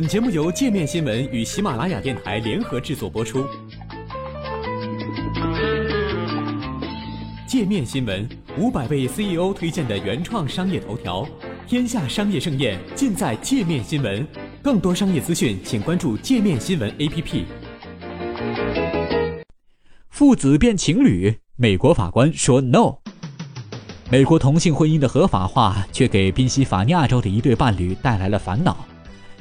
[0.00, 3.44] 本节目由界面新闻与喜马拉雅电台联合制作播出。
[7.46, 8.26] 界面新闻
[8.56, 11.28] 五百位 CEO 推荐的原创商业头条，
[11.68, 14.26] 天下商业盛宴尽在界面新闻。
[14.62, 17.44] 更多商业资讯，请关注界面新闻 APP。
[20.08, 23.00] 父子变情侣，美国法官说 no。
[24.10, 28.86] 美国同性婚姻的合法化，却给宾夕法尼亚州的一对伴侣带来了烦恼。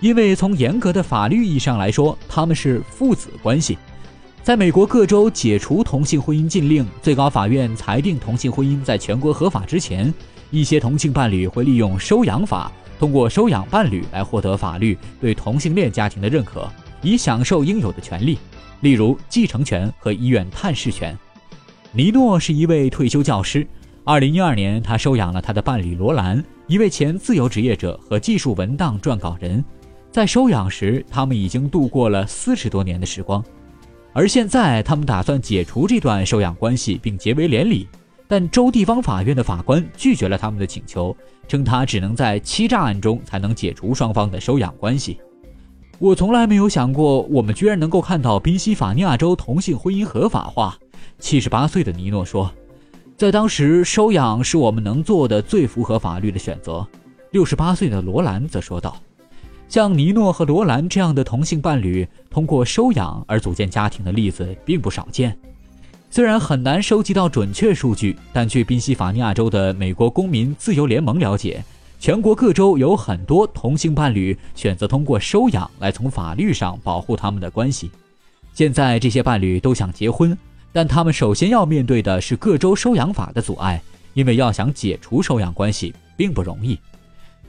[0.00, 3.76] 因为从严格的法律意义上来说，他们是父子关系。
[4.42, 10.12] 在美国各州解除同性婚姻禁令，最高法院裁定同性婚姻在全国合法之前，
[10.50, 16.66] 一些同性伴侣会利用收养法，通过收养伴侣来获得法律对同性恋家庭的认可，
[17.02, 18.38] 以享受应有的权利，
[18.80, 21.16] 例如继承权和医院探视权。
[21.92, 23.66] 尼诺是一位退休教师。
[24.06, 29.62] 2012年，他收养了他的伴侣罗兰，一位前自由职业者和技术文档撰稿人。
[30.10, 33.44] 在收养时，他们已经度过了四十多年的时光，
[34.12, 37.86] 而现在他们打算解除这段收养关系并结为连理，
[38.26, 45.20] 但州地方法院的法官拒绝了他们的请求，称他只能在欺诈案中才能解除双方的收养关系。
[46.00, 50.76] 我从来没有想过，我们居然能够看到宾夕法尼亚州同性婚姻合法化。
[51.20, 52.52] 七十八岁的尼诺说，
[53.16, 56.84] 在当时，收养是我们能做的最符合法律的选择。
[57.30, 58.96] 六十八岁的罗兰则说道。
[59.70, 65.38] 像尼诺和罗兰这样的同性伴侣通过收养而组建家庭的例子并不少见。
[66.10, 71.62] 虽然很难收集到准确数据，但据宾夕法尼亚州的美国公民自由联盟了解，
[72.00, 77.92] 全国各州有很多同性伴侣选择通过收养来从法律上保护他们的关系。
[78.52, 80.36] 现在这些伴侣都想结婚，
[80.72, 83.80] 但他们首先要面对的是各州收养法的阻碍，
[84.14, 86.76] 因为要想解除收养关系并不容易。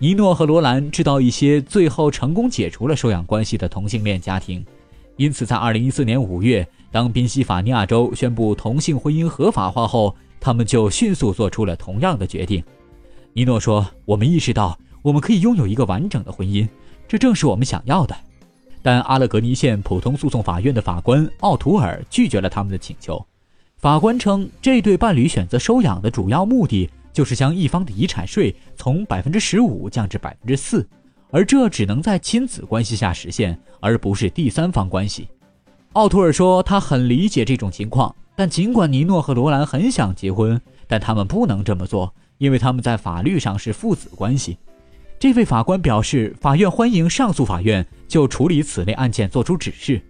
[0.00, 4.64] 尼诺和罗兰知道一些最后成功解除了收养关系的同性恋家庭，
[5.16, 12.62] 因此在2014年5月，当宾夕法尼亚州宣布同性婚姻合法化后，他们就迅速做出了同样的决定。
[13.32, 16.68] 尼诺说：“我们意识到我们可以拥有一个完整的婚姻，
[17.08, 18.16] 这正是我们想要的。”
[18.80, 23.20] 但阿勒格尼县普通诉讼法院的法官奥图尔拒绝了他们的请求。
[23.78, 26.88] 法官称，这对伴侣选择收养的主要目的。
[27.18, 30.88] 就是将一方的遗产税从百分之十五降至百分之四，
[31.32, 35.26] 而这只能在亲子关系下实现，而不是第三方关系。
[35.94, 44.56] 奥图尔说，他很理解这种情况，但尽管尼诺和罗兰很想结婚，但他们不能这么做，因为他们在法律上是父子关系。
[45.18, 50.00] 这位法官表示，法院欢迎上诉法院就处理此类案件作出指示。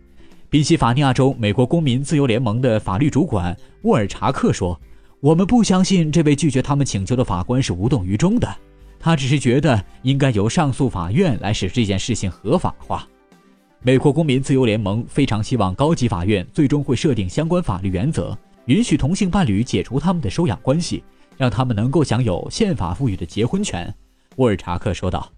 [0.50, 4.78] 宾夕法尼亚州美国公民自由联盟的法律主管沃尔查克说。
[5.20, 8.48] 我们不相信这位拒绝他们请求的法官是无动于衷的，
[9.00, 13.04] 他只是觉得应该由上诉法院来使这件事情合法化。
[13.82, 18.36] 美国公民自由联盟非常希望高级法院最终会设定相关法律原则，
[18.66, 21.02] 允许同性伴侣解除他们的收养关系，
[21.36, 23.92] 让他们能够享有宪法赋予的结婚权。
[24.36, 25.28] 沃尔查克说道：“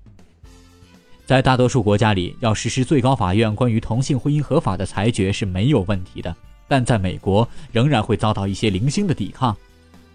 [1.25, 6.37] 在大多数国家里，要实施最高法院关于同性婚姻合法的裁决是没有问题的，
[6.69, 9.57] 但在美国仍然会遭到一些零星的抵抗。”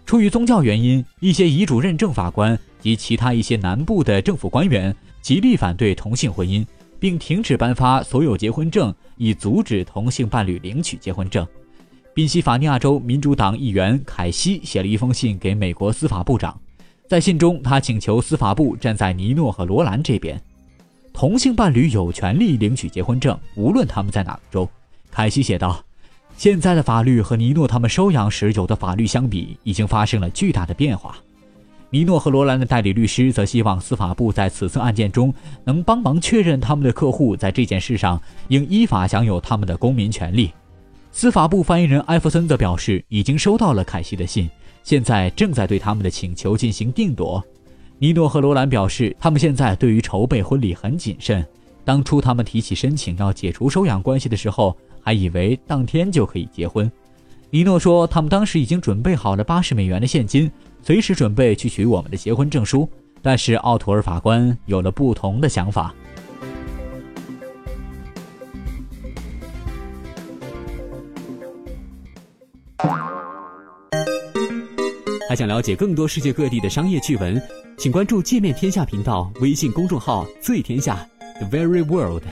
[0.06, 6.64] 出于宗教原因，一些遗嘱认证法官及其他一些南部的政府官员极力反对同性婚姻，
[7.00, 11.44] 并停止颁发所有结婚证，以阻止同性伴侣领取结婚证。
[12.14, 16.56] 宾夕法尼亚州民主党议员凯西写了一封信给美国司法部长，
[17.08, 20.40] 在信中他请求司法部站在尼诺和罗兰这边。
[21.12, 24.68] 同性伴侣有权利领取结婚证，无论他们在哪个州。
[25.10, 25.85] 凯西写道。
[26.36, 31.16] 现在的法律和尼诺他们收养时有的法律相比，已经发生了巨大的变化。
[31.88, 35.32] 尼诺和罗兰的代理律师则希望司法部在此次案件中
[35.64, 40.52] 能帮忙确认他们的客户在这件事上应依法享有他们的公民权利。
[41.10, 44.50] 司法部发言人艾弗森则表示，已经收到了凯西的信，
[44.82, 47.42] 现在正在对他们的请求进行定夺。
[47.98, 51.42] 尼诺和罗兰表示，他们现在对于筹备婚礼很谨慎。
[51.82, 54.76] 当初他们提起申请要解除收养关系的时候。
[55.06, 56.90] 还以为当天就可以结婚，
[57.50, 60.50] 尼诺说他们当时已经准备好了八十美元的现金，
[60.82, 62.90] 随时准备去取我们的结婚证书。
[63.22, 65.94] 但是奥图尔法官有了不同的想法。
[75.28, 77.40] 还想了解更多世界各地的商业趣闻，
[77.78, 82.24] 请关注界面天下频道微信公众号“最天下 The Very World”。